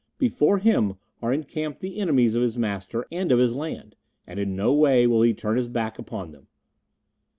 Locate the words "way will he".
4.73-5.31